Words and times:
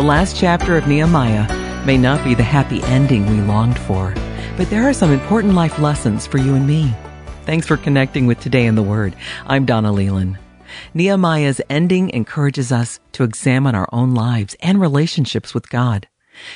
The 0.00 0.06
last 0.06 0.34
chapter 0.34 0.78
of 0.78 0.86
Nehemiah 0.86 1.84
may 1.84 1.98
not 1.98 2.24
be 2.24 2.32
the 2.34 2.42
happy 2.42 2.82
ending 2.84 3.26
we 3.26 3.42
longed 3.42 3.78
for, 3.80 4.14
but 4.56 4.70
there 4.70 4.88
are 4.88 4.94
some 4.94 5.12
important 5.12 5.52
life 5.52 5.78
lessons 5.78 6.26
for 6.26 6.38
you 6.38 6.54
and 6.54 6.66
me. 6.66 6.94
Thanks 7.44 7.66
for 7.66 7.76
connecting 7.76 8.24
with 8.24 8.40
Today 8.40 8.64
in 8.64 8.76
the 8.76 8.82
Word. 8.82 9.14
I'm 9.44 9.66
Donna 9.66 9.92
Leland. 9.92 10.38
Nehemiah's 10.94 11.60
ending 11.68 12.08
encourages 12.08 12.72
us 12.72 12.98
to 13.12 13.24
examine 13.24 13.74
our 13.74 13.90
own 13.92 14.14
lives 14.14 14.56
and 14.60 14.80
relationships 14.80 15.52
with 15.52 15.68
God. 15.68 16.08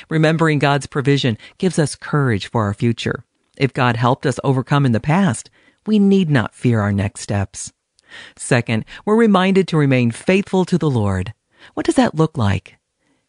Remembering 0.09 0.57
God's 0.57 0.87
provision 0.87 1.37
gives 1.59 1.77
us 1.77 1.95
courage 1.95 2.49
for 2.49 2.63
our 2.63 2.73
future. 2.73 3.25
If 3.59 3.73
God 3.73 3.95
helped 3.95 4.25
us 4.25 4.39
overcome 4.43 4.87
in 4.87 4.91
the 4.91 4.99
past, 4.99 5.51
we 5.85 5.99
need 5.99 6.31
not 6.31 6.55
fear 6.55 6.79
our 6.79 6.91
next 6.91 7.21
steps. 7.21 7.71
Second, 8.35 8.85
we're 9.05 9.15
reminded 9.15 9.67
to 9.67 9.77
remain 9.77 10.09
faithful 10.09 10.65
to 10.65 10.79
the 10.79 10.89
Lord. 10.89 11.35
What 11.75 11.85
does 11.85 11.93
that 11.93 12.15
look 12.15 12.39
like? 12.39 12.74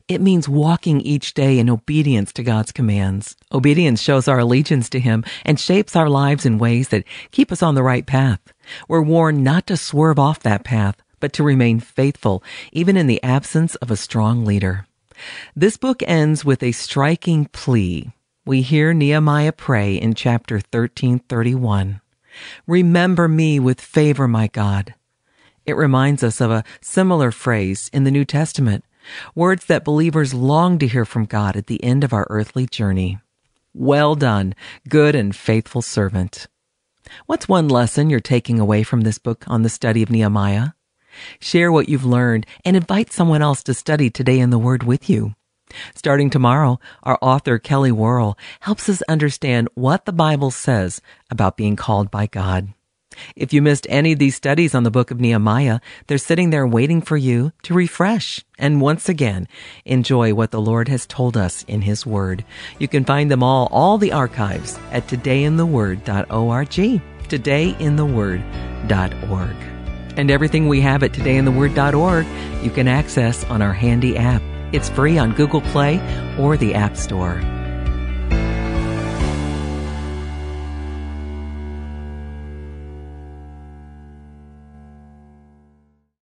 It 0.09 0.21
means 0.21 0.49
walking 0.49 1.01
each 1.01 1.35
day 1.35 1.59
in 1.59 1.69
obedience 1.69 2.33
to 2.35 2.45
God's 2.45 2.71
commands. 2.71 3.35
Obedience 3.53 4.01
shows 4.01 4.29
our 4.29 4.39
allegiance 4.39 4.89
to 4.91 5.01
Him 5.01 5.25
and 5.45 5.59
shapes 5.59 5.97
our 5.97 6.09
lives 6.09 6.47
in 6.47 6.59
ways 6.59 6.91
that 6.91 7.03
keep 7.33 7.51
us 7.51 7.61
on 7.61 7.75
the 7.75 7.83
right 7.83 8.07
path. 8.07 8.41
We're 8.87 9.03
warned 9.03 9.43
not 9.43 9.67
to 9.67 9.77
swerve 9.77 10.19
off 10.19 10.39
that 10.41 10.63
path, 10.63 11.03
but 11.19 11.33
to 11.33 11.43
remain 11.43 11.81
faithful, 11.81 12.45
even 12.71 12.97
in 12.97 13.09
the 13.09 13.23
absence 13.25 13.75
of 13.77 13.91
a 13.91 13.97
strong 13.97 14.45
leader. 14.45 14.87
This 15.57 15.77
book 15.77 16.05
ends 16.07 16.45
with 16.45 16.63
a 16.63 16.71
striking 16.71 17.47
plea. 17.47 18.13
We 18.45 18.63
hear 18.63 18.95
Nehemiah 18.95 19.51
pray 19.51 19.97
in 19.97 20.15
chapter 20.15 20.57
1331. 20.57 22.01
Remember 22.69 23.27
me 23.27 23.59
with 23.59 23.81
favor, 23.81 24.29
my 24.29 24.47
God. 24.47 24.95
It 25.65 25.75
reminds 25.75 26.23
us 26.23 26.41
of 26.41 26.53
a 26.53 26.63
similar 26.81 27.33
phrase 27.33 27.91
in 27.93 28.05
the 28.05 28.13
New 28.13 28.25
Testament, 28.25 28.85
words 29.35 29.67
that 29.67 29.85
believers 29.85 30.35
long 30.35 30.79
to 30.79 30.87
hear 30.87 31.05
from 31.05 31.25
God 31.25 31.57
at 31.57 31.67
the 31.67 31.83
end 31.83 32.05
of 32.05 32.13
our 32.13 32.27
earthly 32.31 32.67
journey. 32.67 33.19
Well 33.75 34.15
done, 34.15 34.55
good 34.89 35.15
and 35.15 35.35
faithful 35.35 35.83
servant. 35.83 36.47
What's 37.27 37.49
one 37.49 37.69
lesson 37.69 38.11
you're 38.11 38.21
taking 38.21 38.59
away 38.59 38.83
from 38.83 39.03
this 39.03 39.19
book 39.19 39.45
on 39.47 39.63
the 39.63 39.69
study 39.69 40.03
of 40.03 40.11
Nehemiah? 40.11 40.71
Share 41.41 41.71
what 41.73 41.89
you've 41.89 42.05
learned 42.05 42.47
and 42.65 42.77
invite 42.77 43.13
someone 43.13 43.43
else 43.43 43.63
to 43.65 43.75
study 43.75 44.11
today 44.11 44.39
in 44.39 44.51
the 44.51 44.59
Word 44.59 44.83
with 44.83 45.09
you. 45.09 45.35
Starting 45.95 46.31
tomorrow, 46.31 46.79
our 47.03 47.19
author 47.21 47.59
Kelli 47.59 47.93
Worrall 47.93 48.39
helps 48.61 48.89
us 48.89 49.03
understand 49.09 49.69
what 49.75 50.05
the 50.05 50.13
Bible 50.13 50.51
says 50.51 51.01
about 51.31 51.57
being 51.57 51.77
called 51.77 52.11
by 52.11 52.27
God. 52.27 52.73
If 53.35 53.53
you 53.53 53.63
missed 53.63 53.87
any 53.91 54.13
of 54.13 54.19
these 54.19 54.37
studies 54.37 54.75
on 54.75 54.85
the 54.85 54.91
book 54.91 55.11
of 55.11 55.21
Nehemiah, 55.21 55.81
they're 56.07 56.19
sitting 56.19 56.51
there 56.51 56.67
waiting 56.67 57.01
for 57.01 57.17
you 57.17 57.53
to 57.63 57.75
refresh 57.75 58.45
and 58.59 58.81
once 58.81 59.09
again 59.09 59.49
enjoy 59.85 60.35
what 60.35 60.51
the 60.51 60.61
Lord 60.61 60.89
has 60.89 61.07
told 61.07 61.37
us 61.37 61.65
in 61.67 61.83
His 61.83 62.07
Word. 62.07 62.45
You 62.79 62.89
can 62.89 63.05
find 63.05 63.31
them 63.31 63.43
all, 63.43 63.69
all 63.73 63.99
the 63.99 64.13
archives 64.13 64.79
at 64.93 65.09
todayintheword.org. 65.09 67.03
Todayintheword.org. 67.29 69.57
And 70.19 70.31
everything 70.31 70.69
we 70.69 70.81
have 70.81 71.03
at 71.03 71.13
todayintheword.org 71.13 72.27
you 72.63 72.71
can 72.71 72.89
access 72.89 73.45
on 73.45 73.63
our 73.63 73.73
handy 73.73 74.17
app. 74.17 74.43
It's 74.73 74.89
free 74.89 75.19
on 75.19 75.35
Google 75.35 75.61
Play 75.61 75.99
or 76.39 76.57
the 76.57 76.75
App 76.75 76.97
Store. 76.97 77.41